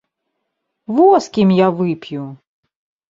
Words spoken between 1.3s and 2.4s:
кім я вып'ю!